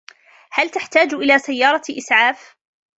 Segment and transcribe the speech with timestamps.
[0.51, 2.45] هل تحتاج إلى سيارة إسعاف؟